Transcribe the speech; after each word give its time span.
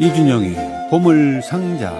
이준영의 0.00 0.88
보물상자 0.88 1.92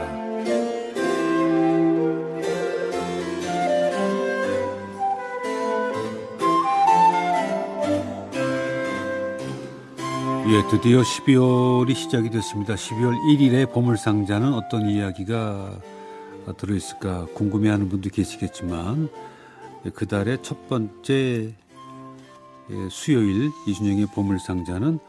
예, 10.48 10.62
드디어 10.70 11.02
12월이 11.02 11.94
시작이 11.94 12.30
됐습니다. 12.30 12.74
12월 12.74 13.18
1일에 13.36 13.70
보물상자는 13.70 14.54
어떤 14.54 14.88
이야기가 14.88 15.78
들어있을까 16.56 17.26
궁금해하는 17.34 17.90
분도 17.90 18.08
계시겠지만 18.08 19.10
그 19.92 20.06
달의 20.06 20.38
첫 20.40 20.70
번째 20.70 21.52
예, 22.70 22.88
수요일 22.88 23.50
이준영의 23.66 24.06
보물상자는 24.14 25.00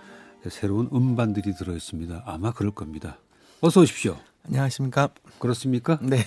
새로운 0.49 0.89
음반들이 0.93 1.53
들어 1.55 1.73
있습니다. 1.73 2.23
아마 2.25 2.51
그럴 2.51 2.71
겁니다. 2.71 3.17
어서 3.61 3.81
오십시오. 3.81 4.17
안녕하십니까? 4.47 5.09
그렇습니까? 5.39 5.99
네. 6.01 6.17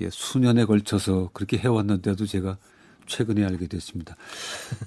예, 0.00 0.10
수년에 0.10 0.64
걸쳐서 0.66 1.30
그렇게 1.32 1.58
해왔는데도 1.58 2.26
제가 2.26 2.58
최근에 3.06 3.44
알게 3.44 3.66
됐습니다. 3.66 4.16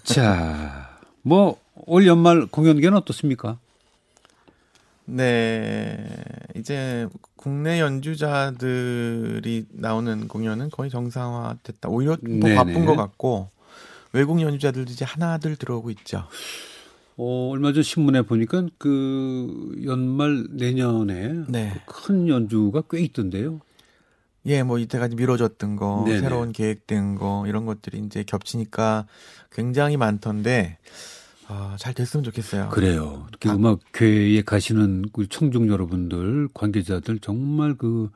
자, 0.04 0.98
뭐 1.24 1.60
올 1.88 2.06
연말 2.08 2.46
공연계는 2.46 2.98
어떻습니까? 2.98 3.58
네, 5.06 5.98
이제 6.56 7.08
국내 7.36 7.80
연주자들이 7.80 9.66
나오는 9.72 10.28
공연은 10.28 10.70
거의 10.70 10.90
정상화됐다. 10.90 11.90
오히려 11.90 12.16
더. 12.18 12.56
바쁜 12.56 12.86
것 12.86 12.96
같고 12.96 13.50
외국 14.14 14.42
연주자들도 14.42 14.92
이제 14.92 15.06
하나둘 15.06 15.56
들어오고 15.56 15.90
있죠. 15.92 16.28
어, 17.18 17.50
얼마 17.52 17.74
전 17.74 17.84
신문에 17.84 18.24
보니까 18.24 18.68
그 18.78 19.80
연말 19.86 20.48
내년에 20.50 21.46
네. 21.48 21.82
큰 21.86 22.28
연주가 22.28 22.84
꽤 22.90 23.00
있던데요. 23.02 23.60
예, 24.48 24.64
뭐 24.64 24.80
이때까지 24.80 25.16
미뤄졌던 25.16 25.76
거, 25.76 26.04
네네. 26.06 26.20
새로운 26.20 26.52
계획된 26.52 27.16
거 27.16 27.46
이런 27.48 27.66
것들이 27.66 28.00
이제 28.00 28.24
겹치니까 28.24 29.06
굉장히 29.52 29.98
많던데 29.98 30.80
아, 31.48 31.76
잘 31.78 31.94
됐으면 31.94 32.24
좋겠어요. 32.24 32.70
그래요. 32.70 33.28
특히 33.32 33.50
아. 33.50 33.56
음악회에 33.56 34.42
가시는 34.42 35.06
그 35.12 35.28
청중 35.28 35.68
여러분들, 35.68 36.48
관계자들 36.54 37.20
정말 37.20 37.76
그, 37.76 38.10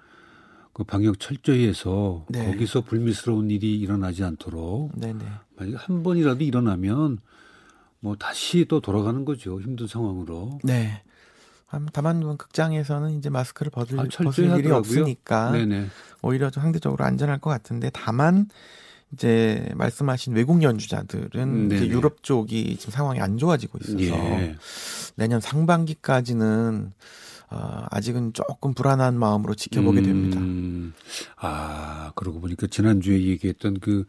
그 0.72 0.84
방역 0.84 1.20
철저히 1.20 1.68
해서 1.68 2.26
네. 2.30 2.46
거기서 2.46 2.82
불미스러운 2.82 3.52
일이 3.52 3.78
일어나지 3.78 4.24
않도록 4.24 4.98
네네. 4.98 5.26
만약에 5.58 5.78
한 5.78 6.04
번이라도 6.04 6.44
일어나면 6.44 7.20
뭐 8.00 8.16
다시 8.16 8.66
또 8.70 8.82
돌아가는 8.82 9.26
거죠. 9.26 9.60
힘든 9.62 9.88
상황으로. 9.88 10.60
네. 10.64 11.02
한- 11.68 11.88
다만 11.92 12.20
뭐 12.20 12.36
극장에서는 12.36 13.18
이제 13.18 13.30
마스크를 13.30 13.72
벗을, 13.72 14.00
아, 14.00 14.04
벗을 14.24 14.58
일이. 14.60 14.70
없으니까 14.72 15.52
네네. 15.52 15.88
오히려 16.22 16.50
좀 16.52 16.62
상대적으로 16.62 17.04
안전할 17.04 17.40
것 17.40 17.50
같은데 17.50 17.90
다만 17.92 18.48
이제 19.14 19.70
말씀하신 19.76 20.34
외국 20.36 20.62
연주자들은 20.62 21.72
이제. 21.72 21.88
유럽 21.88 22.22
쪽이 22.24 22.78
지금 22.78 22.92
상황이 22.92 23.20
안 23.20 23.38
좋아지고 23.38 23.80
있어서 23.82 24.00
예. 24.02 24.56
내년 25.16 25.40
상반기까지는 25.42 26.92
어, 27.52 27.86
아직은 27.92 28.34
조금 28.34 28.74
불안한 28.74 29.18
마음으로 29.18 29.54
지켜보게 29.54 30.02
됩니다. 30.02 30.40
음, 30.40 30.94
아, 31.38 32.12
그러고 32.16 32.42
보니까 32.42 32.68
지난 32.68 33.02
주에 33.02 33.22
얘기했던 33.24 33.80
그, 33.80 34.06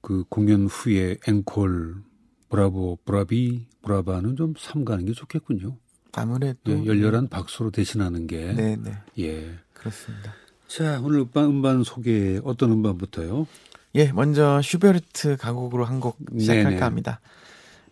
그, 0.00 0.18
그 0.18 0.24
공연 0.28 0.66
후에 0.66 1.16
앵콜, 1.26 2.02
브라보, 2.48 2.98
bravi, 3.04 3.66
brava는 3.82 4.36
좀 4.36 4.54
삼가는 4.58 5.04
게 5.04 5.12
좋겠군요. 5.12 5.76
아무래도 6.12 6.72
예, 6.72 6.84
열렬한 6.84 7.28
박수로 7.28 7.70
대신하는 7.70 8.26
게. 8.26 8.52
네, 8.52 8.76
네, 8.76 8.92
예. 9.18 9.58
그렇습니다. 9.72 10.34
자, 10.66 11.00
오늘 11.02 11.20
음반, 11.20 11.44
음반 11.44 11.82
소개 11.84 12.40
어떤 12.44 12.72
음반부터요? 12.72 13.46
예, 13.94 14.12
먼저 14.12 14.60
슈베르트 14.62 15.36
가곡으로 15.36 15.84
한 15.84 16.00
곡 16.00 16.16
시작할까 16.38 16.70
네네. 16.70 16.82
합니다. 16.82 17.20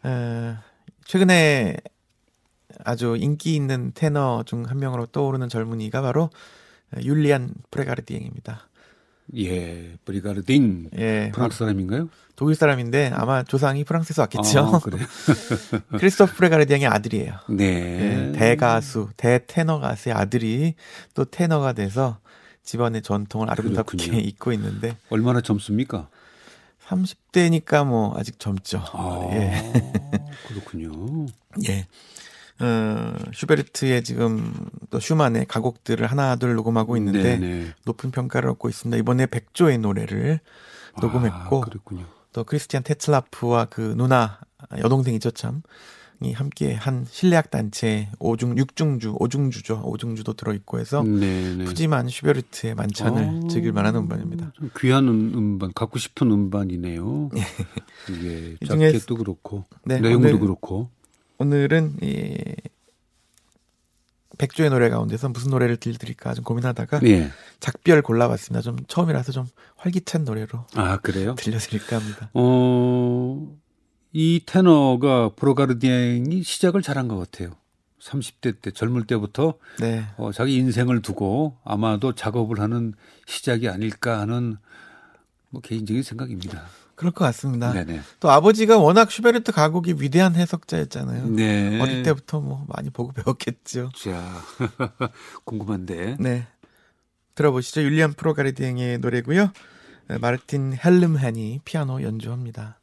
어, 0.03 0.57
최근에 1.05 1.77
아주 2.85 3.17
인기 3.19 3.55
있는 3.57 3.93
테너 3.95 4.43
중 4.47 4.65
한 4.67 4.79
명으로 4.79 5.07
떠오르는 5.07 5.49
젊은이가 5.49 6.03
바로 6.03 6.31
율리안 7.03 7.55
프레가르디앵입니다. 7.71 8.69
예, 9.37 9.97
브리가르딘. 10.05 10.91
예, 10.99 11.31
프랑스 11.35 11.59
사람인가요? 11.59 12.09
독일 12.37 12.55
사람인데 12.55 13.11
아마 13.15 13.43
조상이 13.43 13.85
프랑스에서 13.85 14.23
왔겠죠. 14.23 14.59
아, 14.61 14.79
그래. 14.79 14.99
크리스토프 15.99 16.35
프레가르디앵의 16.37 16.87
아들이에요. 16.87 17.35
네. 17.51 17.65
예, 18.29 18.33
대가수, 18.33 19.09
대테너 19.17 19.81
가수의 19.81 20.15
아들이 20.15 20.75
또 21.15 21.25
테너가 21.25 21.73
돼서 21.73 22.19
집안의 22.63 23.03
전통을 23.03 23.51
아름답게 23.51 23.97
그렇군요. 23.97 24.21
잇고 24.23 24.53
있는데 24.53 24.97
얼마나 25.11 25.41
젊습니까? 25.41 26.09
30대니까 26.87 27.85
뭐 27.87 28.15
아직 28.17 28.39
젊죠. 28.39 28.83
아, 28.93 29.29
예. 29.33 29.73
그렇군요. 30.47 31.27
예. 31.69 31.87
어, 32.61 33.15
슈베르트의 33.33 34.03
지금 34.05 34.53
또 34.91 34.99
슈만의 35.01 35.47
가곡들을 35.47 36.05
하나둘 36.07 36.55
녹음하고 36.55 36.97
있는데 36.97 37.39
네네. 37.39 37.67
높은 37.85 38.11
평가를 38.11 38.51
얻고 38.51 38.69
있습니다. 38.69 38.97
이번에 38.99 39.27
백조의 39.27 39.79
노래를 39.79 40.41
녹음했고 41.01 41.63
아, 41.63 41.65
그렇군요. 41.65 42.05
또 42.33 42.45
크리스티안 42.45 42.83
테틀라프와 42.83 43.67
그 43.67 43.95
누나 43.97 44.41
여동생이죠 44.77 45.31
참. 45.33 45.63
이 46.21 46.33
함께 46.33 46.75
한 46.75 47.07
실내악 47.09 47.49
단체 47.53 48.09
오중 48.19 48.59
육중주 48.59 49.15
오중주죠 49.21 49.83
오중주도 49.85 50.33
들어 50.33 50.53
있고 50.53 50.81
해서 50.81 51.05
네네. 51.05 51.63
푸짐한 51.63 52.09
슈베르트의 52.09 52.75
만찬을 52.75 53.23
아, 53.45 53.49
즐길 53.49 53.71
만한 53.71 53.95
음반입니다. 53.95 54.51
좀 54.57 54.69
귀한 54.81 55.07
음- 55.07 55.33
음반, 55.37 55.73
갖고 55.73 56.01
싶은 56.01 56.33
음반이네요. 56.33 57.31
이게 58.11 58.57
이 58.61 58.67
중에- 58.67 58.91
자켓도 58.93 59.15
그렇고 59.15 59.65
네, 59.85 60.01
내용도 60.01 60.27
오늘- 60.27 60.41
그렇고. 60.41 60.91
오늘은 61.39 61.97
이 62.03 62.37
백조의 64.39 64.71
노래 64.71 64.89
가운데서 64.89 65.29
무슨 65.31 65.51
노래를 65.51 65.77
들려드릴까 65.77 66.35
좀 66.35 66.45
고민하다가 66.45 67.01
예. 67.05 67.31
작별 67.61 68.03
골라봤습니다. 68.03 68.63
좀 68.63 68.77
처음이라서 68.87 69.33
좀 69.33 69.47
활기찬 69.77 70.25
노래로 70.25 70.65
아 70.75 70.99
그래요? 70.99 71.35
들려드릴까 71.37 71.97
합니다. 71.97 72.31
어, 72.35 73.57
이 74.13 74.43
테너가 74.47 75.31
브로가르디앵이 75.35 76.43
시작을 76.43 76.83
잘한 76.83 77.09
것 77.09 77.17
같아요. 77.17 77.57
30대 78.01 78.61
때 78.61 78.71
젊을 78.71 79.07
때부터 79.07 79.55
네, 79.81 80.05
어, 80.17 80.31
자기 80.33 80.57
인생을 80.57 81.03
두고 81.03 81.57
아마도 81.65 82.15
작업을 82.15 82.61
하는 82.61 82.95
시작이 83.27 83.69
아닐까 83.69 84.21
하는 84.21 84.57
뭐 85.51 85.61
개인적인 85.61 86.03
생각입니다. 86.03 86.67
그럴 86.99 87.13
것 87.13 87.25
같습니다. 87.27 87.73
네네. 87.73 88.01
또 88.19 88.29
아버지가 88.29 88.77
워낙 88.77 89.09
슈베르트 89.13 89.53
가곡이 89.53 89.95
위대한 89.99 90.35
해석자였잖아요. 90.35 91.29
네. 91.29 91.81
어릴 91.81 92.03
때부터 92.03 92.41
뭐 92.41 92.67
많이 92.67 92.91
보고 92.91 93.13
배웠겠죠. 93.13 93.91
자, 93.95 94.43
궁금한데. 95.45 96.17
네, 96.19 96.49
들어보시죠. 97.37 97.83
율리안 97.83 98.15
프로가르디앵의 98.15 98.99
노래고요. 98.99 99.53
네, 100.09 100.19
마르틴 100.19 100.77
헬름한이 100.77 101.61
피아노 101.65 102.03
연주합니다. 102.03 102.81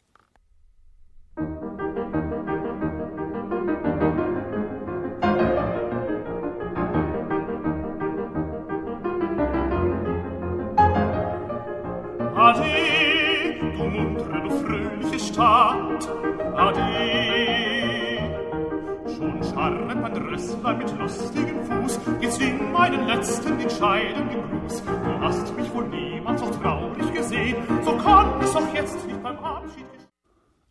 Stadt, 15.35 16.07
Ade. 16.55 16.87
Schon 19.13 19.43
scharret 19.43 19.99
mein 20.01 20.15
Rösslein 20.15 20.77
mit 20.77 20.97
lustigem 20.97 21.59
Fuß, 21.67 21.99
geht's 22.21 22.37
in 22.39 22.71
meinen 22.71 23.05
letzten 23.05 23.59
entscheidenden 23.59 24.39
Gruß. 24.47 24.81
Du 24.85 25.19
hast 25.19 25.53
mich 25.57 25.73
wohl 25.73 25.89
niemals 25.89 26.39
so 26.39 26.49
traurig 26.51 27.11
gesehen, 27.13 27.57
so 27.83 27.97
kann 27.97 28.41
es 28.41 28.55
auch 28.55 28.73
jetzt 28.73 29.05
nicht 29.05 29.21
beim 29.21 29.37
Abschied 29.39 29.83
geschehen. 29.91 30.07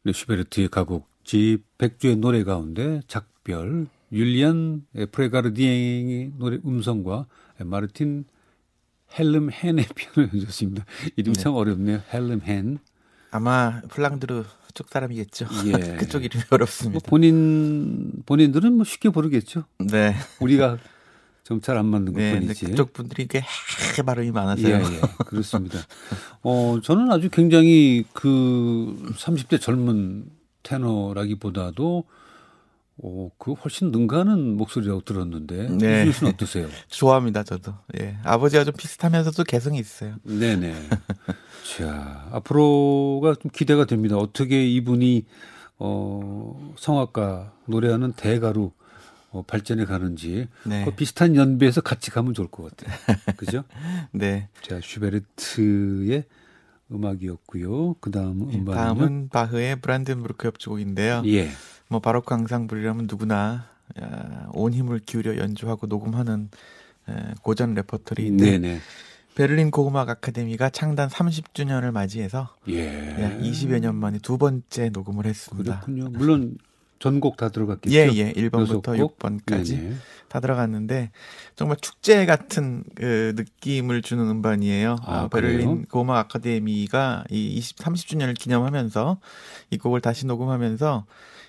네, 0.04 0.12
슈베르트의 0.14 0.68
가곡집 0.68 1.64
백주의 1.76 2.16
노래 2.16 2.42
가운데 2.42 3.02
작별 3.06 3.88
율리안 4.10 4.86
프레가르디앵의 5.12 6.32
노래 6.38 6.58
음성과 6.64 7.26
마르틴 7.58 8.24
헬름 9.18 9.50
헨의 9.50 9.84
피아노 9.94 10.30
연주였습니다. 10.32 10.86
이름이 11.16 11.36
참 11.36 11.52
어렵네요. 11.52 12.00
헬름 12.10 12.40
헨. 12.46 12.78
아마 13.34 13.80
플랑드르 13.88 14.44
쪽 14.74 14.88
사람이겠죠. 14.88 15.46
예. 15.66 15.72
그쪽 15.98 16.24
이름이 16.24 16.44
뭐 16.48 16.56
어렵습니다. 16.56 17.08
본인 17.08 18.12
본인들은 18.26 18.72
뭐 18.74 18.84
쉽게 18.84 19.08
부르겠죠. 19.10 19.64
네. 19.78 20.14
우리가 20.40 20.78
좀 21.42 21.60
잘 21.60 21.76
안 21.76 21.86
맞는 21.86 22.12
네, 22.14 22.32
것뿐이지. 22.32 22.66
그쪽 22.66 22.92
분들이 22.92 23.26
꽤해 23.26 23.44
발음이 24.06 24.28
예, 24.28 24.30
많아서요. 24.30 24.76
예, 24.76 25.00
그렇습니다. 25.26 25.78
어, 26.42 26.78
저는 26.82 27.10
아주 27.10 27.28
굉장히 27.28 28.04
그 28.12 28.96
30대 29.18 29.60
젊은 29.60 30.26
테너라기보다도 30.62 32.04
오, 32.96 33.30
그 33.38 33.52
훨씬 33.52 33.90
능가하는 33.90 34.56
목소리라고 34.56 35.00
들었는데 35.02 35.68
네. 35.70 36.10
씨는 36.12 36.32
어떠세요? 36.32 36.68
좋아합니다, 36.88 37.42
저도. 37.42 37.74
예. 38.00 38.16
아버지와 38.22 38.62
좀 38.64 38.72
비슷하면서도 38.78 39.42
개성이 39.44 39.80
있어요. 39.80 40.14
네네. 40.22 40.74
자, 41.64 42.28
앞으로가 42.30 43.34
좀 43.40 43.50
기대가 43.50 43.86
됩니다. 43.86 44.16
어떻게 44.16 44.66
이분이 44.68 45.24
어, 45.78 46.74
성악가 46.78 47.52
노래하는 47.66 48.12
대가로 48.12 48.72
어, 49.30 49.42
발전해 49.42 49.84
가는지 49.84 50.46
네. 50.64 50.84
그 50.84 50.92
비슷한 50.92 51.34
연배에서 51.34 51.80
같이 51.80 52.10
가면 52.10 52.34
좋을 52.34 52.48
것 52.48 52.76
같아요. 52.76 52.96
그죠? 53.36 53.64
네. 54.12 54.48
자, 54.62 54.78
슈베르트의 54.80 56.24
음악이었고요. 56.92 57.94
그 57.94 58.10
다음 58.10 58.48
예, 58.52 58.58
음반은 58.58 58.76
다음은 58.76 59.28
바흐의 59.30 59.80
브란덴부르크 59.80 60.46
협주곡인데요. 60.46 61.22
예. 61.26 61.48
뭐 61.88 61.98
바로크 62.00 62.32
앙상블이라면 62.32 63.06
누구나 63.10 63.68
야, 64.00 64.48
온 64.52 64.72
힘을 64.74 65.00
기울여 65.00 65.38
연주하고 65.38 65.86
녹음하는 65.86 66.50
에, 67.08 67.34
고전 67.42 67.74
레퍼토리인데 67.74 68.58
네네. 68.58 68.80
베를린 69.34 69.70
고음악 69.70 70.08
아카데미가 70.08 70.70
창단 70.70 71.08
30주년을 71.08 71.90
맞이해서 71.90 72.54
예. 72.68 73.20
약 73.20 73.38
20여 73.40 73.80
년 73.80 73.96
만에 73.96 74.18
두 74.18 74.38
번째 74.38 74.90
녹음을 74.90 75.26
했습니다. 75.26 75.80
그렇군요. 75.80 76.10
물론 76.10 76.56
전곡 77.00 77.36
다 77.36 77.48
들어갔겠죠. 77.48 77.94
예, 77.94 78.08
예. 78.14 78.32
1번부터 78.32 78.94
여섯 78.94 79.18
곡? 79.18 79.18
6번까지 79.18 79.76
네네. 79.76 79.94
다 80.28 80.40
들어갔는데 80.40 81.10
정말 81.54 81.76
축제 81.80 82.26
같은 82.26 82.84
그 82.94 83.34
느낌을 83.36 84.02
주는 84.02 84.26
음반이에요. 84.28 84.96
아, 85.02 85.22
어, 85.22 85.28
베를린? 85.28 85.86
고음악 85.86 86.16
아카데미가 86.16 87.24
이 87.30 87.48
20, 87.56 87.76
30주년을 87.76 88.38
기념하면서 88.38 89.18
이 89.70 89.78
곡을 89.78 90.00
다시 90.00 90.26
녹음하면서 90.26 91.04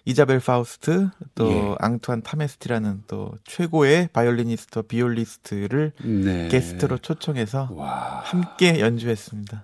이자벨 0.05 0.39
파우스트 0.39 1.09
또 1.33 1.51
예. 1.51 1.75
앙투안 1.79 2.21
타메스티라는 2.21 3.03
또 3.07 3.31
최고의 3.43 4.09
바이올리니스트 4.13 4.83
비올리스트를 4.83 5.93
네. 6.03 6.47
게스트로 6.49 6.99
초청해서 6.99 7.69
와. 7.73 8.21
함께 8.23 8.79
연주했습니다. 8.79 9.63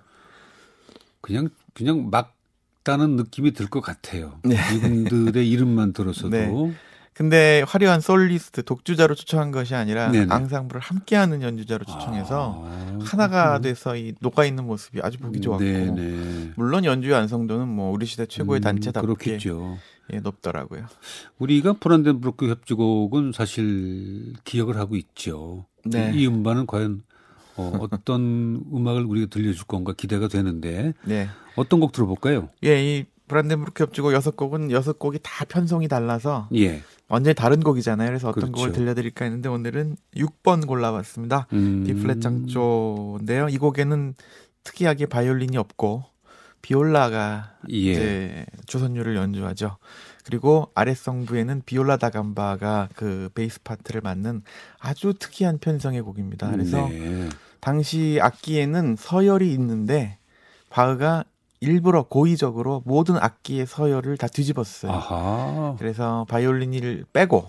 그냥 1.22 1.50
그냥 1.76 2.10
막다는 2.10 3.16
느낌이 3.18 3.52
들 3.52 3.70
것 3.70 3.82
같아요. 3.82 4.40
네. 4.44 4.58
이분들의 4.76 5.48
이름만 5.50 5.94
들어서도 5.94 6.30
네. 6.30 6.50
근데 7.14 7.64
화려한 7.68 8.00
솔리스트 8.02 8.64
독주자로 8.64 9.14
초청한 9.16 9.52
것이 9.52 9.76
아니라 9.76 10.10
네네. 10.10 10.34
앙상블을 10.34 10.82
함께하는 10.82 11.42
연주자로 11.44 11.84
초청해서 11.86 12.64
아, 12.66 13.00
하나가 13.04 13.44
그렇군요. 13.44 13.62
돼서 13.62 13.96
이 13.98 14.14
녹아 14.22 14.46
있는 14.46 14.66
모습이 14.66 15.02
아주 15.04 15.20
보기 15.20 15.42
좋았고 15.42 15.64
네네. 15.64 16.54
물론 16.56 16.84
연주의 16.86 17.14
완성도는 17.14 17.68
뭐 17.68 17.92
우리 17.92 18.06
시대 18.08 18.26
최고의 18.26 18.62
음, 18.62 18.64
단체답게 18.64 19.06
그렇겠죠. 19.06 19.78
예, 20.14 20.20
높더라고요. 20.20 20.86
우리가 21.40 21.74
브란덴브루크 21.74 22.50
협주곡은 22.50 23.32
사실 23.34 24.34
기억을 24.44 24.78
하고 24.78 24.96
있죠. 24.96 25.66
네. 25.86 26.12
이 26.14 26.28
음반은 26.28 26.68
과연 26.68 27.04
어, 27.58 27.88
어떤 27.92 28.64
음악을 28.74 29.04
우리가 29.06 29.28
들려줄 29.30 29.66
건가 29.66 29.94
기대가 29.96 30.28
되는데 30.28 30.94
네. 31.04 31.28
어떤 31.56 31.80
곡 31.80 31.92
들어볼까요? 31.92 32.50
예, 32.64 32.84
이 32.84 33.06
브란덴부르크 33.28 33.84
협주곡 33.84 34.14
여섯 34.14 34.36
곡은 34.36 34.72
여섯 34.72 35.00
곡이 35.00 35.20
다 35.24 35.46
편성이 35.46 35.88
달라서 35.88 36.50
예. 36.56 36.84
완전히 37.08 37.34
다른 37.34 37.62
곡이잖아요. 37.62 38.08
그래서 38.08 38.30
어떤 38.30 38.52
그렇죠. 38.52 38.58
곡을 38.58 38.72
들려드릴까 38.74 39.26
했는데 39.26 39.50
오늘은 39.50 39.96
6번 40.16 40.68
골라봤습니다. 40.68 41.48
음, 41.54 41.84
디플랫 41.86 42.22
장조인데요. 42.22 43.48
이 43.50 43.58
곡에는 43.58 44.16
특이하게 44.64 45.06
바이올린이 45.08 45.58
없고 45.58 46.04
비올라가 46.62 47.56
예. 47.72 47.76
이제 47.76 48.46
주선율을 48.66 49.16
연주하죠. 49.16 49.78
그리고 50.24 50.72
아랫성부에는 50.76 51.64
비올라 51.66 51.98
다감바가 51.98 52.90
그 52.96 53.30
베이스 53.34 53.62
파트를 53.64 54.02
맡는 54.02 54.44
아주 54.80 55.14
특이한 55.18 55.58
편성의 55.58 56.02
곡입니다. 56.02 56.50
그래서 56.52 56.88
네. 56.88 57.30
당시 57.60 58.20
악기에는 58.22 58.96
서열이 58.98 59.52
있는데 59.54 60.18
바흐가 60.70 61.26
일부러 61.60 62.04
고의적으로 62.04 62.82
모든 62.86 63.18
악기의 63.18 63.68
서열을 63.68 64.18
다 64.18 64.28
뒤집었어요. 64.28 64.92
아하. 64.92 65.76
그래서 65.78 66.26
바이올린을 66.28 67.06
빼고 67.14 67.48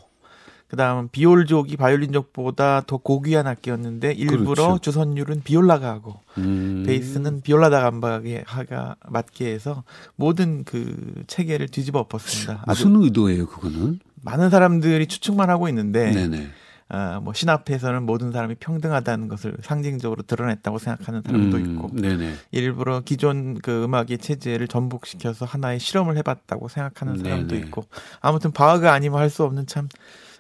그다음 0.73 1.09
비올족이 1.09 1.77
바이올린족보다 1.77 2.85
더 2.87 2.97
고귀한 2.97 3.47
악기였는데 3.47 4.13
일부러 4.13 4.45
그렇죠. 4.55 4.79
주선율은 4.79 5.43
비올라가 5.43 5.89
하고 5.91 6.21
음. 6.39 6.83
베이스는 6.87 7.43
비올라 7.43 7.69
다 7.69 7.83
감바게 7.83 8.45
하가 8.47 8.97
맞게 9.07 9.53
해서 9.53 9.85
모든 10.17 10.65
그 10.65 11.25
체계를 11.27 11.69
뒤집어 11.69 11.99
엎었습니다. 11.99 12.65
무슨 12.67 12.97
의도예요, 13.03 13.49
그거는? 13.49 14.01
많은 14.23 14.49
사람들이 14.49 15.09
추측만 15.09 15.51
하고 15.51 15.69
있는데 15.69 16.11
네네. 16.11 16.49
아, 16.89 17.21
뭐 17.23 17.35
신앞에서는 17.35 18.05
모든 18.05 18.33
사람이 18.33 18.55
평등하다는 18.55 19.29
것을 19.29 19.55
상징적으로 19.63 20.23
드러냈다고 20.23 20.79
생각하는 20.79 21.21
사람도 21.23 21.57
음, 21.59 21.75
있고 21.77 21.91
네네. 21.95 22.33
일부러 22.51 23.01
기존 23.01 23.59
그 23.59 23.85
음악의 23.85 24.19
체제를 24.19 24.69
전복시켜서 24.69 25.45
하나의 25.45 25.81
실험을 25.81 26.17
해봤다고 26.17 26.69
생각하는 26.69 27.19
사람도 27.19 27.49
네네. 27.57 27.67
있고 27.67 27.85
아무튼 28.23 28.53
바흐가 28.53 28.91
아니면 28.95 29.21
할 29.21 29.29
수 29.29 29.45
없는 29.45 29.67
참 29.67 29.89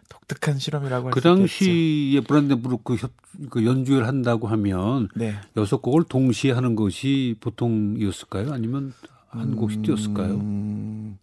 독특한 0.08 0.58
실험이라고 0.58 1.06
할그 1.06 1.20
수. 1.20 1.24
당시에 1.24 2.20
브란덴부르크 2.20 2.96
협, 2.96 3.12
그 3.50 3.64
연주를 3.64 4.06
한다고 4.06 4.46
하면 4.48 5.08
네. 5.14 5.34
여섯 5.56 5.82
곡을 5.82 6.04
동시에 6.08 6.52
하는 6.52 6.76
것이 6.76 7.36
보통이었을까요? 7.40 8.52
아니면 8.52 8.92
한 9.28 9.56
곡씩 9.56 9.82
뛰었을까요? 9.82 10.34
음, 10.34 11.18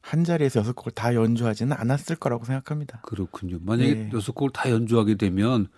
한 0.00 0.24
자리에서 0.24 0.60
여섯 0.60 0.74
곡을 0.74 0.92
다 0.92 1.14
연주하지는 1.14 1.76
않았을 1.76 2.16
거라고 2.16 2.44
생각합니다. 2.44 3.00
그렇군요. 3.02 3.58
만약에 3.60 3.94
네. 3.94 4.10
여섯 4.12 4.32
곡을 4.32 4.52
다 4.52 4.70
연주하게 4.70 5.16
되면 5.16 5.68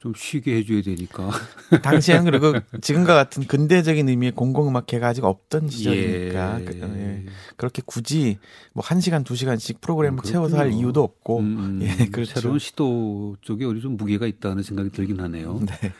좀 0.00 0.14
쉬게 0.16 0.56
해줘야 0.56 0.80
되니까. 0.80 1.30
당시에는 1.82 2.24
그리고 2.24 2.54
지금과 2.80 3.14
같은 3.14 3.46
근대적인 3.46 4.08
의미의 4.08 4.32
공공음악회가 4.32 5.08
아직 5.08 5.24
없던 5.24 5.68
시절이니까 5.68 6.60
예. 6.60 6.64
그, 6.64 6.80
예. 6.80 7.24
그렇게 7.56 7.82
굳이 7.84 8.38
뭐한 8.72 9.00
시간 9.00 9.24
두 9.24 9.36
시간씩 9.36 9.82
프로그램을 9.82 10.20
음, 10.20 10.22
채워서 10.22 10.58
할. 10.58 10.72
이유도 10.72 11.02
없고 11.02 11.40
음, 11.40 11.58
음, 11.58 11.80
예, 11.82 12.06
그렇죠. 12.06 12.40
새로운 12.40 12.58
시도 12.58 13.36
쪽에 13.42 13.66
우리 13.66 13.82
좀 13.82 13.98
무게가 13.98 14.26
있다는 14.26 14.62
생각이 14.62 14.90
들긴 14.90 15.20
하네요. 15.20 15.60
네. 15.66 15.92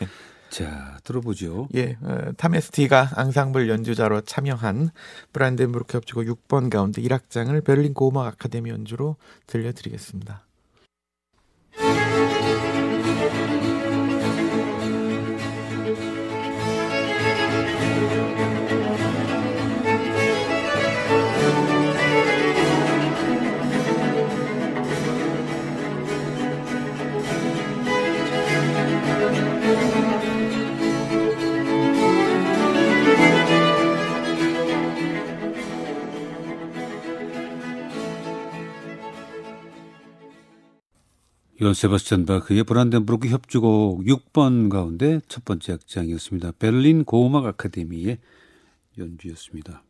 자, 0.49 0.99
들어보죠. 1.05 1.69
예, 1.75 1.99
어, 2.03 2.33
타메스티가 2.39 3.11
앙상블 3.17 3.69
연주자로 3.69 4.23
참여한 4.23 4.91
브란덴부르크 5.33 5.99
협주곡 5.99 6.25
6번 6.49 6.71
가운데 6.71 7.03
1악장을 7.03 7.63
베를린 7.65 7.93
고음악 7.93 8.27
아카데미 8.27 8.71
연주로 8.71 9.17
들려드리겠습니다. 9.47 10.47
요한 41.71 41.75
세바스찬 41.75 42.27
바크의 42.27 42.65
브란덴부르크 42.65 43.29
협주곡 43.29 44.05
6번 44.05 44.71
가운데 44.71 45.21
첫 45.29 45.45
번째 45.45 45.75
악장이었습니다. 45.75 46.53
베를린 46.59 47.05
고음악 47.05 47.47
아카데미의 47.47 48.19
연주였습니다. 48.99 49.85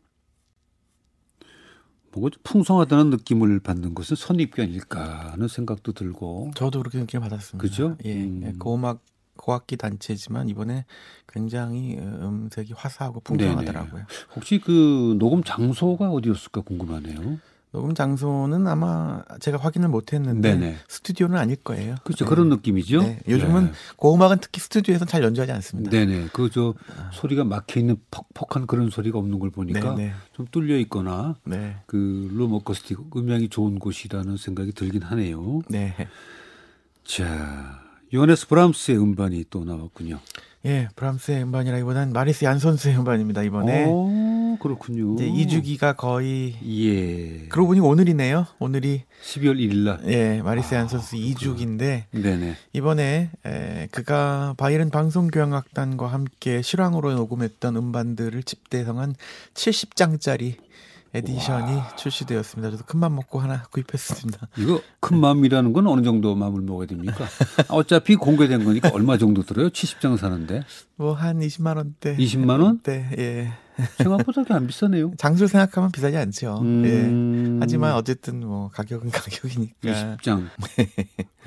좀 2.12 2.30
풍성하다는 2.42 3.10
느낌을 3.10 3.60
받는 3.60 3.94
것은 3.94 4.16
선입견 4.16 4.66
아닐까 4.66 5.30
하는 5.32 5.49
생각도 5.49 5.92
들고 5.92 6.50
저도 6.54 6.80
그렇게 6.80 6.99
느낌 6.99 7.20
받았습니다. 7.20 7.62
그죠? 7.62 7.96
예, 8.04 8.25
음. 8.25 8.42
예, 8.44 8.52
고음악 8.58 9.02
고악기 9.38 9.76
단체지만 9.78 10.50
이번에 10.50 10.84
굉장히 11.28 11.96
어, 11.99 12.02
음색이 12.02 12.75
화사하고 12.75 13.20
풍성하더라고요. 13.20 14.04
혹시 14.37 14.58
그 14.58 15.16
녹음 15.18 15.42
장소가 15.42 16.10
어디였을까 16.10 16.60
궁금하네요. 16.60 17.38
녹음 17.72 17.94
장소는 17.94 18.66
아마 18.66 19.22
제가 19.38 19.56
확인을 19.58 19.88
못 19.88 20.12
했는데 20.12 20.54
네네. 20.54 20.76
스튜디오는 20.88 21.38
아닐 21.38 21.54
거예요. 21.56 21.94
그렇죠. 22.02 22.24
네. 22.24 22.28
그런 22.28 22.48
느낌이죠. 22.48 23.02
네, 23.02 23.20
요즘은 23.28 23.72
고음악은 23.96 24.38
특히 24.40 24.60
스튜디오에서 24.60 25.04
잘 25.04 25.22
연주하지 25.22 25.52
않습니다. 25.52 25.90
네네. 25.90 26.28
그 26.32 26.50
저 26.52 26.74
소리가 27.12 27.44
막혀 27.44 27.78
있는 27.78 27.96
퍽퍽한 28.10 28.66
그런 28.66 28.90
소리가 28.90 29.18
없는 29.20 29.38
걸 29.38 29.50
보니까 29.50 29.94
네, 29.94 30.06
네. 30.06 30.12
좀 30.32 30.46
뚫려 30.50 30.76
있거나 30.78 31.36
네. 31.44 31.76
그 31.86 32.28
룸어커스틱 32.32 33.16
음향이 33.16 33.48
좋은 33.50 33.78
곳이라는 33.78 34.36
생각이 34.36 34.72
들긴 34.72 35.02
하네요. 35.02 35.62
네. 35.68 35.94
자, 37.04 37.80
요하네스 38.12 38.48
브람스의 38.48 38.98
음반이 38.98 39.44
또 39.50 39.64
나왔군요. 39.64 40.18
예, 40.66 40.88
브람스의 40.96 41.42
음반이라기보다는 41.44 42.12
마리스 42.12 42.44
얀 42.44 42.58
선수의 42.58 42.98
음반입니다. 42.98 43.42
이번에 43.42 43.86
오, 43.86 44.08
그렇군요. 44.60 45.14
이제 45.14 45.28
2주기가 45.28 45.96
거의 45.96 46.54
예. 46.64 47.46
그러고 47.48 47.68
보니 47.68 47.80
오늘이네요. 47.80 48.46
오늘이 48.58 49.02
12월 49.24 49.56
1일 49.58 49.76
날. 49.78 50.00
예 50.06 50.42
마리스 50.42 50.76
얀 50.76 50.84
아, 50.84 50.88
손스 50.88 51.16
2주기인데 51.16 52.04
네네. 52.12 52.56
이번에 52.74 53.30
에, 53.46 53.88
그가 53.90 54.54
바이에른 54.58 54.90
방송교향악단과 54.90 56.06
함께 56.06 56.62
실황으로 56.62 57.12
녹음했던 57.14 57.76
음반들을 57.76 58.42
집대성한 58.42 59.14
70장짜리 59.54 60.56
에디션이 61.12 61.80
출시되었습니다. 61.96 62.70
저도 62.70 62.84
큰맘 62.84 63.16
먹고 63.16 63.40
하나 63.40 63.64
구입했습니다. 63.72 64.46
이거 64.58 64.80
큰 65.00 65.18
마음이라는 65.18 65.72
건 65.72 65.88
어느 65.88 66.02
정도 66.02 66.36
마음을 66.36 66.60
먹어야 66.60 66.86
됩니까? 66.86 67.24
아, 67.68 67.74
어차피 67.74 68.14
공개된 68.14 68.62
거니까 68.64 68.90
얼마 68.92 69.18
정도 69.18 69.42
들어요? 69.42 69.70
70장 69.70 70.16
사는데. 70.16 70.62
뭐 70.94 71.14
한 71.14 71.40
20만 71.40 71.76
원대. 71.78 72.16
20만 72.16 72.62
원? 72.62 72.80
네, 72.84 73.10
예. 73.18 73.52
생각보다 73.99 74.54
안 74.54 74.66
비싸네요. 74.66 75.12
장수를 75.16 75.49
생각하면 75.49 75.90
비싸지 75.92 76.16
않죠. 76.16 76.60
음. 76.62 76.84
예. 77.56 77.58
하지만 77.60 77.94
어쨌든 77.94 78.40
뭐 78.40 78.68
가격은 78.70 79.10
가격이니까. 79.10 80.16
70장. 80.18 80.46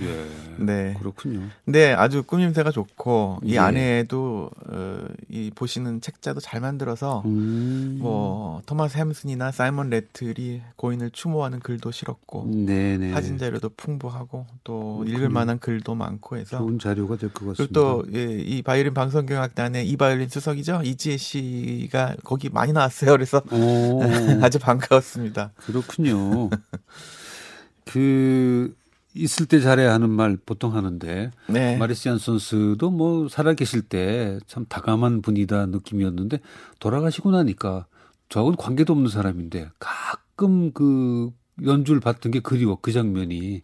예. 0.02 0.26
네. 0.58 0.96
그렇군요. 1.00 1.42
네, 1.66 1.94
아주 1.94 2.24
꾸밈새가 2.24 2.72
좋고 2.72 3.40
이 3.44 3.54
예. 3.54 3.58
안에도 3.60 4.50
어, 4.68 5.06
이 5.30 5.52
보시는 5.54 6.02
책자도 6.02 6.40
잘 6.40 6.62
만들어서 6.62 7.22
음. 7.26 7.98
뭐 8.02 8.62
토마스 8.66 8.98
햄슨이나 8.98 9.52
사이먼 9.52 9.90
래틀이 9.92 10.62
고인을 10.78 11.12
추모하는 11.12 11.60
글도 11.60 11.92
실었고 11.92 12.48
네네. 12.66 13.12
사진 13.12 13.38
자료도 13.38 13.70
풍부하고 13.78 14.48
또 14.64 14.98
그렇군요. 14.98 15.18
읽을 15.18 15.30
만한 15.30 15.60
글도 15.60 15.94
많고 15.96 16.38
해서 16.38 16.58
좋은 16.58 16.80
자료가 16.80 17.18
될 17.18 17.30
것 17.32 17.46
같습니다. 17.48 17.56
그리고 17.58 17.74
또 17.74 18.06
예, 18.18 18.40
이 18.40 18.62
바이에른 18.64 18.94
방송교향악단의 18.94 19.88
이 19.88 19.96
바이올린 19.98 20.28
수석이죠 20.30 20.82
이지혜 20.84 21.18
씨가 21.18 22.16
거기 22.24 22.50
많이 22.50 22.74
나왔어요. 22.74 23.12
그래서 23.12 23.42
오, 23.52 24.02
아주 24.42 24.58
반가웠습니다. 24.60 25.52
그렇군요. 25.58 26.50
그 27.86 28.74
있을 29.16 29.46
때 29.46 29.60
잘해야 29.60 29.94
하는 29.94 30.10
말 30.10 30.38
보통 30.38 30.76
하는데 30.76 31.32
네. 31.48 31.78
마리스 31.78 32.18
얀손스도 32.18 32.90
뭐 32.92 33.28
살아 33.30 33.54
계실 33.54 33.82
때 33.82 34.40
참 34.48 34.66
다감한 34.68 35.22
분이다 35.22 35.68
느낌이었는데 35.68 36.40
돌아가시고 36.80 37.32
나니까 37.32 37.86
저하고는 38.30 38.58
관계도 38.58 38.94
없는 38.94 39.10
사람인데 39.10 39.70
가끔 39.80 40.72
그 40.72 41.32
연주를 41.64 42.00
봤던 42.02 42.32
게 42.32 42.40
그리워 42.40 42.78
그 42.82 42.92
장면이 42.92 43.62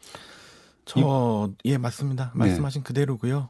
저예 0.86 1.78
맞습니다. 1.78 2.32
네. 2.36 2.40
말씀하신 2.40 2.84
그대로고요. 2.84 3.50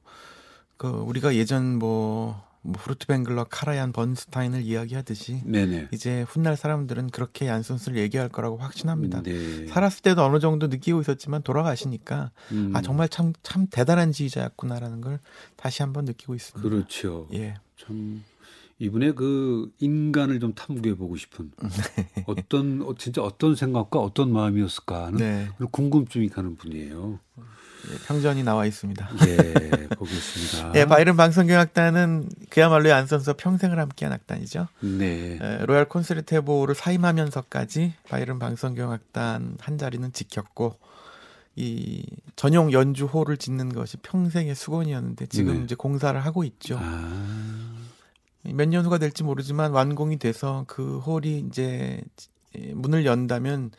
그 0.77 0.87
우리가 0.87 1.35
예전 1.35 1.77
뭐, 1.77 2.41
뭐 2.61 2.73
푸르트벵글러 2.81 3.45
카라얀 3.45 3.93
번스타인을 3.93 4.63
이야기하듯이 4.63 5.41
네네. 5.45 5.89
이제 5.93 6.23
훗날 6.23 6.57
사람들은 6.57 7.09
그렇게 7.09 7.47
얀손스를 7.47 7.97
얘기할 7.97 8.29
거라고 8.29 8.57
확신합니다. 8.57 9.23
네. 9.23 9.67
살았을 9.67 10.01
때도 10.01 10.23
어느 10.23 10.39
정도 10.39 10.67
느끼고 10.67 11.01
있었지만 11.01 11.41
돌아가시니까 11.43 12.31
음, 12.51 12.71
아 12.75 12.81
정말 12.81 13.07
참참 13.07 13.67
대단한 13.69 14.11
지휘자였구나라는 14.11 15.01
걸 15.01 15.19
다시 15.55 15.81
한번 15.83 16.05
느끼고 16.05 16.35
있습니다. 16.35 16.69
그렇죠. 16.69 17.27
예. 17.33 17.55
참 17.77 18.23
이분의 18.79 19.15
그 19.15 19.71
인간을 19.79 20.39
좀 20.39 20.53
탐구해 20.53 20.95
보고 20.95 21.15
싶은 21.15 21.51
어떤 22.25 22.81
어, 22.81 22.95
진짜 22.97 23.21
어떤 23.21 23.55
생각과 23.55 23.99
어떤 23.99 24.31
마음이었을까 24.31 25.07
하는 25.07 25.17
네. 25.17 25.49
그런 25.57 25.69
궁금증이 25.71 26.29
가는 26.29 26.55
분이에요. 26.55 27.19
예, 27.87 27.97
평전이 28.07 28.43
나와 28.43 28.65
있습니다. 28.65 29.09
예, 29.27 29.87
보겠습니다. 29.95 30.73
예, 30.75 30.85
바이른 30.85 31.15
방송경악단은 31.15 32.29
그야말로 32.49 32.89
얀선스와 32.89 33.35
평생을 33.37 33.79
함께한 33.79 34.13
악단이죠. 34.13 34.67
네. 34.81 35.39
에, 35.41 35.65
로얄 35.65 35.85
콘서트보를 35.85 36.75
사임하면서까지 36.75 37.93
바이른 38.09 38.39
방송경악단 38.39 39.57
한 39.59 39.77
자리는 39.77 40.11
지켰고 40.11 40.77
이 41.55 42.05
전용 42.35 42.71
연주호를 42.71 43.37
짓는 43.37 43.73
것이 43.73 43.97
평생의 43.97 44.55
수건이었는데 44.55 45.25
지금 45.27 45.57
네. 45.57 45.63
이제 45.63 45.75
공사를 45.75 46.19
하고 46.19 46.43
있죠. 46.43 46.77
아, 46.79 47.75
몇년 48.43 48.85
후가 48.85 48.97
될지 48.97 49.23
모르지만 49.23 49.71
완공이 49.71 50.17
돼서 50.17 50.65
그 50.67 50.99
홀이 50.99 51.45
이제 51.47 52.01
예, 52.57 52.73
문을 52.73 53.05
연다면 53.05 53.71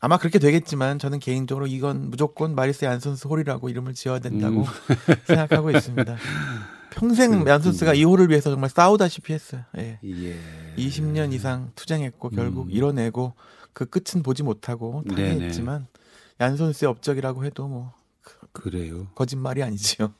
아마 0.00 0.16
그렇게 0.16 0.38
되겠지만 0.38 0.98
저는 0.98 1.18
개인적으로 1.18 1.66
이건 1.66 2.10
무조건 2.10 2.54
마리스 2.54 2.84
얀선스 2.84 3.26
홀이라고 3.26 3.68
이름을 3.68 3.94
지어야 3.94 4.20
된다고 4.20 4.60
음. 4.60 4.64
생각하고 5.26 5.70
있습니다. 5.70 6.16
평생. 6.90 7.46
얀선스가 7.46 7.94
이 7.94 8.04
홀을 8.04 8.28
위해서 8.28 8.50
정말 8.50 8.70
싸우다시피 8.70 9.32
했어요. 9.32 9.62
예. 9.76 9.98
예. 10.04 10.36
20년 10.76 11.32
이상 11.32 11.72
투쟁했고 11.74 12.30
결국 12.30 12.66
음. 12.66 12.70
이뤄내고 12.70 13.34
그 13.72 13.86
끝은 13.86 14.22
보지 14.22 14.42
못하고 14.42 15.02
네네. 15.06 15.34
타계했지만 15.34 15.86
얀손스의 16.40 16.88
업적이라고 16.88 17.44
해도 17.44 17.66
뭐 17.68 17.92
그래요. 18.52 19.08
거짓말이 19.14 19.62
아니지요. 19.62 20.14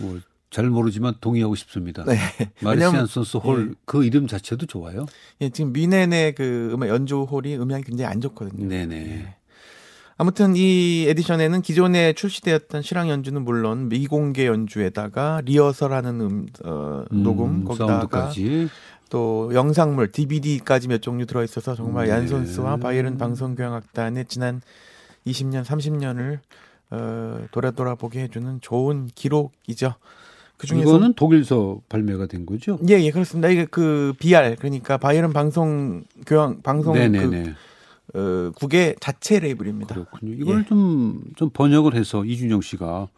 뭐 0.00 0.20
잘 0.50 0.68
모르지만 0.68 1.14
동의하고 1.20 1.54
싶습니다. 1.54 2.04
네. 2.04 2.14
마리스 2.60 2.81
얀 2.81 2.90
왜냐면- 2.92 3.06
손스 3.06 3.38
홀 3.38 3.71
그 3.71 4.04
이름 4.04 4.26
자체도 4.26 4.66
좋아요. 4.66 5.06
예, 5.40 5.48
지금 5.48 5.72
뮌헨의 5.72 6.34
그 6.34 6.70
음악 6.72 6.88
연주 6.88 7.22
홀이 7.22 7.56
음향이 7.56 7.84
굉장히 7.84 8.10
안 8.12 8.20
좋거든요. 8.20 8.66
네네. 8.68 8.96
예. 8.96 9.34
아무튼 10.18 10.54
이 10.54 11.06
에디션에는 11.08 11.62
기존에 11.62 12.12
출시되었던 12.12 12.82
실황 12.82 13.08
연주는 13.08 13.40
물론 13.42 13.88
미공개 13.88 14.46
연주에다가 14.46 15.40
리허설하는 15.46 16.20
음, 16.20 16.46
어, 16.64 17.04
녹음 17.10 17.62
음, 17.62 17.64
거기다가. 17.64 18.30
또 19.08 19.50
영상물 19.54 20.12
DVD까지 20.12 20.88
몇 20.88 21.00
종류 21.00 21.24
들어 21.26 21.42
있어서 21.42 21.74
정말 21.74 22.06
네. 22.06 22.12
얀손스와 22.12 22.76
바이른 22.76 23.16
방송교향악단의 23.18 24.26
지난 24.26 24.60
20년 25.26 25.64
30년을 25.64 26.38
어, 26.90 27.46
돌아 27.50 27.70
돌아 27.70 27.94
보게 27.94 28.20
해주는 28.22 28.60
좋은 28.60 29.08
기록이죠. 29.14 29.94
그 30.60 30.66
중에서 30.66 30.90
이거는 30.90 31.14
독일서 31.14 31.80
발매가 31.88 32.26
된 32.26 32.44
거죠? 32.44 32.78
예, 32.86 33.00
예, 33.00 33.10
그렇습니다. 33.10 33.48
이게 33.48 33.64
그 33.64 34.12
BR 34.18 34.56
그러니까 34.58 34.98
바이른 34.98 35.32
방송 35.32 36.04
교향 36.26 36.60
방송 36.60 36.92
그 36.92 36.98
네네네. 36.98 37.54
어, 38.12 38.52
국의 38.54 38.96
자체 39.00 39.38
레이블입니다. 39.38 39.94
그렇군요. 39.94 40.34
이걸 40.34 40.60
예. 40.60 40.68
좀, 40.68 41.22
좀 41.36 41.48
번역을 41.48 41.94
해서 41.94 42.26
이준영 42.26 42.60
씨가 42.60 43.08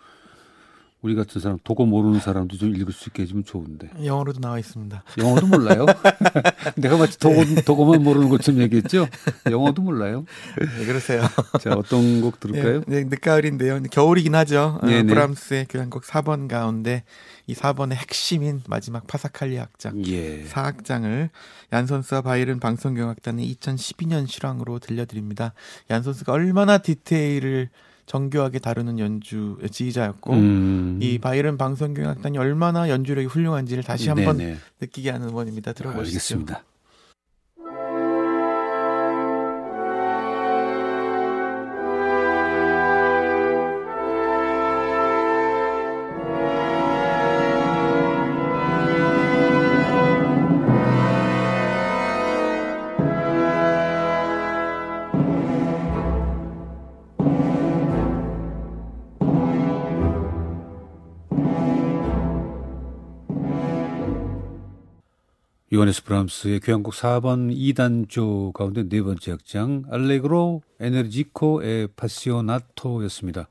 우리 1.02 1.16
같은 1.16 1.40
사람, 1.40 1.58
독어 1.64 1.84
모르는 1.84 2.20
사람도 2.20 2.56
좀 2.56 2.76
읽을 2.76 2.92
수 2.92 3.08
있게 3.08 3.24
해주면 3.24 3.44
좋은데. 3.44 3.90
영어로도 4.04 4.38
나와 4.38 4.60
있습니다. 4.60 5.02
영어도 5.18 5.48
몰라요? 5.48 5.84
내가 6.76 6.96
마치 6.96 7.18
독어, 7.18 7.44
독어만 7.66 8.04
모르는 8.04 8.28
것처럼 8.28 8.60
얘기했죠? 8.62 9.08
영어도 9.50 9.82
몰라요? 9.82 10.24
네, 10.58 10.86
그러세요. 10.86 11.22
자, 11.60 11.72
어떤 11.74 12.20
곡 12.20 12.38
들을까요? 12.38 12.84
네, 12.86 13.02
네, 13.02 13.04
늦가을인데요. 13.04 13.82
겨울이긴 13.90 14.36
하죠. 14.36 14.78
어, 14.80 14.86
네네. 14.86 15.12
브람스의 15.12 15.66
교향곡 15.68 16.04
4번 16.04 16.46
가운데 16.46 17.02
이 17.48 17.54
4번의 17.54 17.94
핵심인 17.94 18.62
마지막 18.68 19.08
파사칼리 19.08 19.58
악장 19.58 20.06
예. 20.06 20.44
4악장을 20.44 21.30
얀선스와 21.72 22.22
바이른 22.22 22.60
방송경악단의 22.60 23.52
2012년 23.56 24.28
실황으로 24.28 24.78
들려드립니다. 24.78 25.52
얀선스가 25.90 26.32
얼마나 26.32 26.78
디테일을 26.78 27.70
정교하게 28.12 28.58
다루는 28.58 28.98
연주 28.98 29.56
지휘자였고 29.70 30.34
음. 30.34 30.98
이 31.00 31.18
바이른 31.18 31.56
방송경악단이 31.56 32.36
얼마나 32.36 32.90
연주력이 32.90 33.26
훌륭한지를 33.26 33.82
다시 33.82 34.10
한번 34.10 34.36
네네. 34.36 34.56
느끼게 34.82 35.08
하는 35.10 35.30
음원입니다. 35.30 35.72
들어보시죠. 35.72 36.16
알겠습니다. 36.16 36.62
요하네스 65.74 66.04
브람스의 66.04 66.60
교향곡 66.60 66.92
4번 66.92 67.50
2단조 67.50 68.52
가운데 68.52 68.86
네 68.86 69.00
번째 69.00 69.32
악장 69.32 69.84
알레그로 69.90 70.60
에너지코 70.78 71.64
에 71.64 71.86
파시오나토였습니다. 71.96 73.48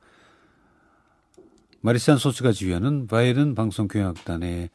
마리산 1.80 2.20
소스가 2.20 2.52
지휘하는 2.52 3.08
바이른 3.08 3.56
방송 3.56 3.88
교향악단의 3.88 4.70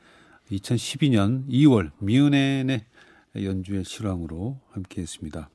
2012년 0.51 1.49
2월 1.49 1.93
미은엔의 2.01 2.85
연주의 3.37 3.85
실황으로 3.85 4.59
함께했습니다. 4.71 5.49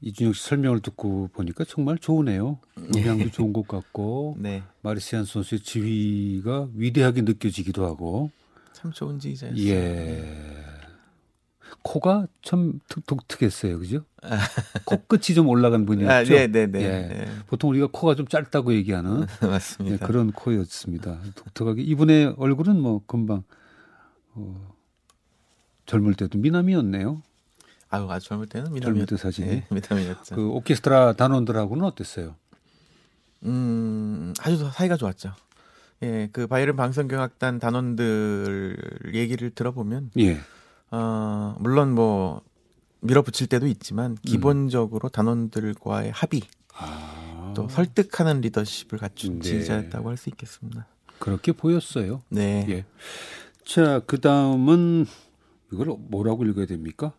이준혁 0.00 0.34
씨 0.34 0.44
설명을 0.44 0.80
듣고 0.80 1.28
보니까 1.34 1.64
정말 1.64 1.98
좋으네요. 1.98 2.58
음향도 2.78 3.32
좋은 3.32 3.52
것 3.52 3.68
같고 3.68 4.36
네, 4.40 4.62
마리시안 4.80 5.26
선수의 5.26 5.60
지휘가 5.60 6.70
위대하게 6.74 7.20
느껴지기도 7.20 7.84
하고 7.84 8.30
참 8.74 8.92
좋은 8.92 9.18
지휘자였어요. 9.18 9.66
예. 9.68 10.64
코가 11.82 12.26
참 12.42 12.80
독특했어요. 13.06 13.78
그죠? 13.78 14.04
코끝이 14.84 15.34
좀 15.34 15.48
올라간 15.48 15.86
분이었죠. 15.86 16.12
아, 16.12 16.22
네, 16.22 16.46
네, 16.48 16.66
네, 16.66 16.82
예. 16.82 16.88
네. 16.88 17.28
보통 17.46 17.70
우리가 17.70 17.88
코가 17.92 18.14
좀 18.14 18.26
짧다고 18.26 18.74
얘기하는 18.74 19.26
맞습니다. 19.40 19.96
네, 19.98 20.06
그런 20.06 20.32
코였습니다. 20.32 21.18
독특하게 21.34 21.82
이분의 21.82 22.34
얼굴은 22.36 22.80
뭐 22.80 23.02
금방 23.06 23.44
어, 24.34 24.74
젊을 25.86 26.14
때도 26.14 26.38
미남이었네요. 26.38 27.22
아유, 27.90 28.10
아주 28.10 28.28
젊을 28.28 28.46
때는 28.48 28.72
미남이었, 28.72 28.82
젊을 28.82 29.06
때 29.06 29.16
사진이. 29.16 29.48
네, 29.48 29.66
미남이었죠. 29.70 30.34
그 30.34 30.48
오케스트라 30.48 31.12
단원들하고는 31.14 31.84
어땠어요? 31.84 32.34
음, 33.44 34.32
아주 34.40 34.68
사이가 34.72 34.96
좋았죠. 34.96 35.32
예, 36.02 36.28
그 36.32 36.46
바이른 36.46 36.76
방송경악단 36.76 37.58
단원들 37.60 38.76
얘기를 39.14 39.50
들어보면, 39.50 40.10
예. 40.18 40.38
어, 40.90 41.56
물론 41.60 41.94
뭐 41.94 42.42
밀어붙일 43.00 43.46
때도 43.48 43.66
있지만 43.66 44.12
음. 44.12 44.16
기본적으로 44.24 45.08
단원들과의 45.08 46.10
합의, 46.12 46.42
아, 46.76 47.52
또 47.56 47.68
설득하는 47.68 48.40
리더십을 48.40 48.98
갖춘 48.98 49.38
네. 49.38 49.48
지휘자였다고 49.48 50.08
할 50.10 50.16
수 50.16 50.28
있겠습니다. 50.30 50.86
그렇게 51.18 51.52
보였어요. 51.52 52.22
네, 52.28 52.66
예. 52.68 52.84
자, 53.64 54.00
그 54.06 54.20
다음은 54.20 55.06
이걸 55.72 55.94
뭐라고 55.98 56.44
읽어야 56.44 56.66
됩니까? 56.66 57.12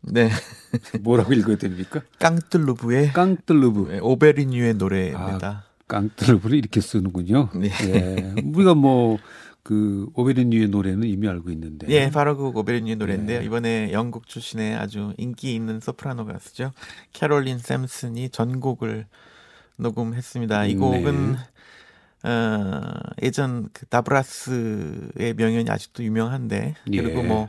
네, 0.00 0.30
뭐라고 1.02 1.32
읽어야 1.34 1.56
됩니까? 1.56 2.00
깡뜰루브의 2.20 3.12
깡뜰루브. 3.12 3.88
네, 3.90 3.98
오베리뉴의 3.98 4.74
노래입니다. 4.74 5.64
깡뜰루브를 5.88 6.58
이렇게 6.58 6.80
쓰는군요. 6.80 7.50
네. 7.54 7.70
예. 7.86 8.34
우리가 8.42 8.74
뭐 8.74 9.18
그 9.66 10.08
오베르뉴의 10.14 10.68
노래는 10.68 11.08
이미 11.08 11.26
알고 11.26 11.50
있는데. 11.50 11.88
예, 11.88 12.08
바로 12.08 12.36
그 12.36 12.56
오베르뉴의 12.56 12.94
노래인데요. 12.94 13.40
네. 13.40 13.44
이번에 13.44 13.90
영국 13.90 14.28
출신의 14.28 14.76
아주 14.76 15.12
인기 15.18 15.56
있는 15.56 15.80
소프라노 15.80 16.24
가수죠. 16.24 16.70
캐롤린 17.12 17.58
샘슨이 17.58 18.28
전곡을 18.28 19.06
녹음했습니다. 19.76 20.66
이 20.66 20.74
네. 20.74 20.78
곡은 20.78 21.36
어, 22.22 22.82
예전 23.24 23.68
그 23.72 23.86
다브라스의 23.86 25.34
명연이 25.36 25.68
아직도 25.68 26.04
유명한데 26.04 26.76
그리고 26.84 27.18
예. 27.18 27.22
뭐 27.24 27.48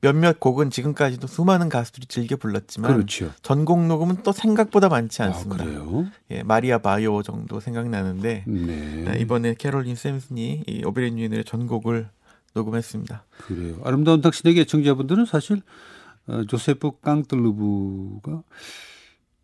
몇몇 0.00 0.40
곡은 0.40 0.70
지금까지도 0.70 1.26
수많은 1.26 1.68
가수들이 1.68 2.06
즐겨 2.06 2.36
불렀지만 2.36 2.92
그렇죠. 2.94 3.32
전곡 3.42 3.86
녹음은 3.86 4.22
또 4.22 4.32
생각보다 4.32 4.88
많지 4.88 5.22
아, 5.22 5.26
않습니다. 5.26 5.64
그래요? 5.64 6.06
예, 6.30 6.42
마리아 6.42 6.78
바요 6.78 7.22
정도 7.22 7.60
생각나는데 7.60 8.44
네. 8.46 9.04
네, 9.04 9.18
이번에 9.20 9.54
캐롤린 9.54 9.96
샘슨이 9.96 10.64
이 10.66 10.84
오베르뉴의 10.84 11.28
노래 11.28 11.42
전곡을 11.42 12.08
녹음했습니다. 12.54 13.24
그래요. 13.46 13.76
아름다운 13.84 14.20
당신에게 14.22 14.62
애청자분들은 14.62 15.26
사실 15.26 15.62
어, 16.26 16.44
조세프 16.48 17.00
깡뜰루브가 17.02 18.42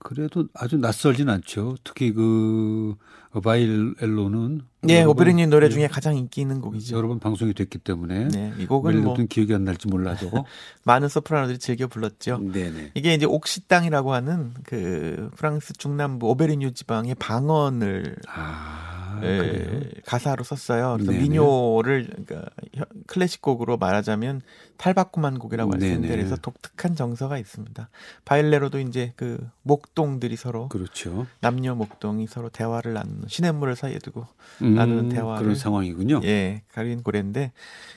그래도 0.07 0.47
아주 0.55 0.77
낯설진 0.77 1.29
않죠. 1.29 1.75
특히 1.83 2.13
그 2.13 2.95
바일엘로는 3.43 4.61
네, 4.83 5.03
오베리뉴의 5.03 5.49
노래 5.49 5.67
예, 5.67 5.71
중에 5.71 5.89
가장 5.89 6.17
인기 6.17 6.41
있는 6.43 6.61
곡이죠. 6.61 6.97
여러 6.97 7.09
번 7.09 7.19
방송이 7.19 7.55
됐기 7.55 7.79
때문에 7.79 8.29
네, 8.29 8.53
이 8.59 8.67
곡은 8.67 9.03
뭐 9.03 9.17
기억이 9.29 9.53
안 9.53 9.65
날지 9.65 9.89
몰라도 9.89 10.31
많은 10.85 11.09
소프라노들이 11.09 11.59
즐겨 11.59 11.89
불렀죠. 11.89 12.39
네네. 12.39 12.93
이게 12.95 13.15
이제 13.15 13.27
옥시땅이라고 13.27 14.15
하는 14.15 14.55
그 14.65 15.29
프랑스 15.35 15.73
중남부 15.73 16.29
오베리뉴 16.31 16.73
지방의 16.73 17.17
방언을 17.17 18.17
아 18.29 19.19
예, 19.25 19.39
그래요. 19.39 19.81
가사로 20.07 20.45
썼어요. 20.45 20.93
그래서 20.95 21.11
네네. 21.11 21.23
민요를 21.25 22.07
그러니까 22.27 22.49
혀- 22.75 22.85
클래식 23.09 23.43
곡으로 23.43 23.77
말하자면 23.77 24.41
탈바꿈한 24.77 25.39
곡이라고 25.39 25.77
네네. 25.77 26.09
그래서 26.09 26.37
독특한 26.37 26.95
정서가 26.95 27.39
있습니다. 27.39 27.89
바일레로도 28.25 28.81
이제 28.81 29.13
그 29.17 29.39
목동들이 29.63 30.37
서로 30.37 30.69
그렇죠. 30.69 31.27
남녀 31.41 31.75
목동이 31.75 32.27
서로 32.27 32.49
대화를 32.49 32.95
나누는 32.95 33.25
시냇물을 33.29 33.77
사이에 33.77 33.99
두고 33.99 34.27
음, 34.63 34.75
나누는 34.75 35.09
대화를 35.09 35.43
그런 35.43 35.57
상황이군요. 35.57 36.21
예, 36.25 36.63
그린 36.73 37.03
노래인데 37.03 37.53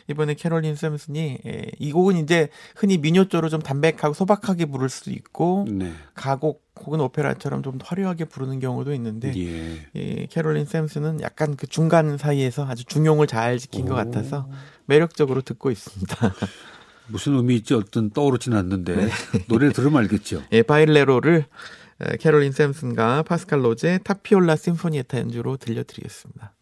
이번에 0.07 0.33
캐롤린 0.33 0.75
샘슨이 0.75 1.39
예, 1.45 1.71
이 1.77 1.91
곡은 1.91 2.17
이제 2.17 2.49
흔히 2.75 2.97
민요조로 2.97 3.49
좀 3.49 3.61
담백하고 3.61 4.13
소박하게 4.13 4.65
부를 4.65 4.89
수도 4.89 5.11
있고 5.11 5.65
네. 5.69 5.91
가곡 6.15 6.69
혹은 6.85 7.01
오페라처럼 7.01 7.61
좀 7.61 7.77
화려하게 7.83 8.25
부르는 8.25 8.59
경우도 8.59 8.93
있는데 8.93 9.33
예. 9.35 9.87
이 9.93 10.27
캐롤린 10.27 10.65
샘슨은 10.65 11.21
약간 11.21 11.55
그 11.55 11.67
중간 11.67 12.17
사이에서 12.17 12.65
아주 12.65 12.85
중용을 12.85 13.27
잘 13.27 13.57
지킨 13.57 13.85
것 13.85 13.93
오. 13.93 13.97
같아서 13.97 14.47
매력적으로 14.89 15.41
듣고 15.41 15.71
있습니다. 15.71 16.34
무슨 17.08 17.36
의미일지 17.36 17.73
어떤 17.73 18.10
떠오르진 18.10 18.54
않는데 18.54 18.95
네. 18.95 19.12
노래 19.47 19.71
들으면 19.71 20.02
알겠죠. 20.04 20.43
예, 20.52 20.62
바일레로를 20.63 21.45
에, 22.02 22.17
캐롤린 22.17 22.52
샘슨과 22.52 23.23
파스칼 23.23 23.63
로제 23.63 23.99
타피올라 24.04 24.56
심포니에타 24.56 25.19
연주로 25.19 25.58
들려드리겠습니다. 25.58 26.54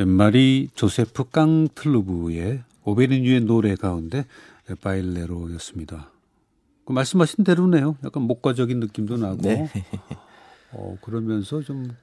웬말이 0.00 0.70
조세프 0.74 1.30
깡틀루브의 1.30 2.62
오베리뉴의 2.84 3.42
노래 3.42 3.74
가운데 3.74 4.24
바일레로였습니다. 4.80 6.10
그 6.86 6.92
말씀하신 6.92 7.44
대로네요. 7.44 7.96
약간 8.04 8.22
목가적인 8.22 8.80
느낌도 8.80 9.18
나고, 9.18 9.42
네. 9.42 9.70
어, 10.72 10.96
그러면서 11.02 11.60
좀 11.60 11.94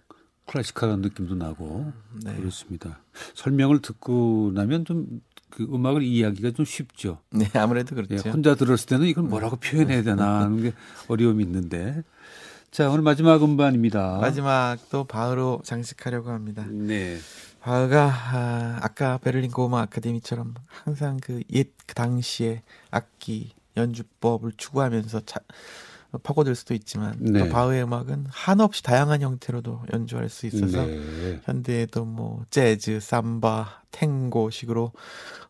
클래시컬한 0.45 1.01
느낌도 1.01 1.35
나고 1.35 1.91
네. 2.23 2.35
그렇습니다. 2.35 2.99
설명을 3.33 3.81
듣고 3.81 4.51
나면 4.53 4.85
좀 4.85 5.21
그 5.49 5.63
음악을 5.63 6.03
이해하기가 6.03 6.51
좀 6.51 6.65
쉽죠. 6.65 7.19
네, 7.31 7.49
아무래도 7.53 7.95
예, 7.97 8.01
그렇죠. 8.03 8.29
혼자 8.29 8.55
들었을 8.55 8.87
때는 8.87 9.07
이걸 9.07 9.23
뭐라고 9.23 9.55
표현해야 9.55 10.03
되나 10.03 10.41
하는 10.41 10.61
게 10.61 10.73
어려움이 11.07 11.43
있는데. 11.43 12.03
자, 12.69 12.89
오늘 12.89 13.01
마지막 13.01 13.41
음반입니다. 13.41 14.17
마지막 14.19 14.77
또 14.91 15.05
바흐로 15.05 15.61
장식하려고 15.63 16.31
합니다. 16.31 16.65
네. 16.69 17.17
바흐가 17.71 18.05
아, 18.07 18.79
아까 18.81 19.17
베를린 19.17 19.51
고음악 19.51 19.81
아카데미처럼 19.83 20.55
항상 20.67 21.17
그 21.17 21.41
옛 21.53 21.73
그 21.85 21.95
당시의 21.95 22.61
악기 22.91 23.51
연주법을 23.77 24.53
추구하면서 24.57 25.21
차, 25.25 25.39
파고들 26.23 26.55
수도 26.55 26.73
있지만 26.73 27.15
네. 27.19 27.39
또 27.39 27.49
바흐의 27.49 27.83
음악은 27.83 28.27
한없이 28.29 28.83
다양한 28.83 29.21
형태로도 29.21 29.83
연주할 29.93 30.29
수 30.29 30.47
있어서 30.47 30.85
네. 30.85 31.41
현대에도 31.43 32.05
뭐 32.05 32.43
재즈, 32.49 32.99
삼바, 33.01 33.83
탱고식으로 33.91 34.91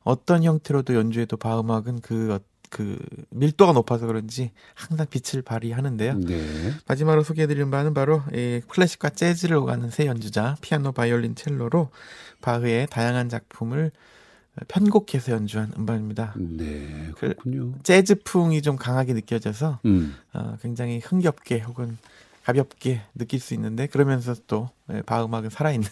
어떤 0.03 0.43
형태로도 0.43 0.93
연주해도 0.95 1.37
바흐 1.37 1.59
음악은 1.61 2.01
그, 2.01 2.33
어- 2.33 2.39
그 2.69 2.97
밀도가 3.29 3.73
높아서 3.73 4.07
그런지 4.07 4.51
항상 4.73 5.07
빛을 5.09 5.41
발휘하는데요. 5.41 6.19
네. 6.19 6.73
마지막으로 6.87 7.23
소개해드릴 7.23 7.69
바는 7.69 7.93
바로 7.93 8.23
이 8.33 8.61
클래식과 8.67 9.11
재즈를 9.11 9.57
오가는 9.57 9.89
새 9.89 10.05
연주자 10.05 10.57
피아노, 10.61 10.91
바이올린, 10.91 11.35
첼로로 11.35 11.89
바흐의 12.41 12.87
다양한 12.89 13.29
작품을 13.29 13.91
편곡해서 14.67 15.31
연주한 15.33 15.71
음반입니다. 15.77 16.33
네. 16.37 17.11
그렇군요. 17.15 17.73
재즈풍이 17.83 18.61
좀 18.61 18.75
강하게 18.75 19.13
느껴져서 19.13 19.79
음. 19.85 20.15
어, 20.33 20.57
굉장히 20.61 20.99
흥겹게 20.99 21.59
혹은 21.59 21.97
가볍게 22.43 23.01
느낄 23.13 23.39
수 23.39 23.53
있는데 23.53 23.87
그러면서 23.87 24.33
또 24.47 24.69
예, 24.91 25.01
바흐 25.01 25.25
음악은 25.25 25.49
살아있는 25.49 25.89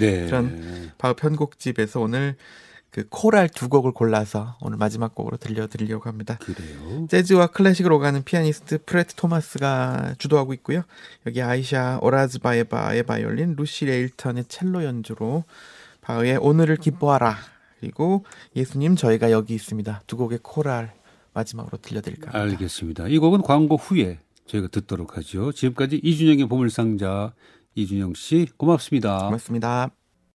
네. 0.00 0.26
그런 0.26 0.90
바흐 0.96 1.14
편곡집에서 1.14 2.00
오늘 2.00 2.36
그 2.90 3.06
코랄 3.08 3.48
두 3.50 3.68
곡을 3.68 3.92
골라서 3.92 4.56
오늘 4.60 4.78
마지막 4.78 5.14
곡으로 5.14 5.36
들려드리려고 5.36 6.08
합니다. 6.08 6.38
그래요. 6.40 7.06
재즈와 7.08 7.48
클래식을 7.48 7.98
오가는 7.98 8.24
피아니스트 8.24 8.84
프레드 8.84 9.14
토마스가 9.14 10.14
주도하고 10.18 10.54
있고요. 10.54 10.82
여기 11.26 11.42
아이샤 11.42 11.98
오라즈바에바의 12.02 13.02
바이올린, 13.02 13.56
루시 13.56 13.84
레일턴의 13.84 14.44
첼로 14.48 14.84
연주로 14.84 15.44
바흐의 16.00 16.38
오늘을 16.38 16.76
기뻐하라 16.76 17.36
그리고 17.80 18.24
예수님 18.56 18.96
저희가 18.96 19.30
여기 19.30 19.54
있습니다. 19.54 20.02
두 20.06 20.16
곡의 20.16 20.40
코랄 20.42 20.92
마지막으로 21.34 21.78
들려드릴까 21.78 22.32
합니다. 22.32 22.40
알겠습니다. 22.54 23.08
이 23.08 23.18
곡은 23.18 23.42
광고 23.42 23.76
후에 23.76 24.18
저희가 24.46 24.68
듣도록 24.68 25.18
하죠. 25.18 25.52
지금까지 25.52 26.00
이준영의 26.02 26.48
보물상자 26.48 27.34
이준영 27.74 28.14
씨 28.14 28.48
고맙습니다. 28.56 29.18
고맙습니다. 29.26 29.90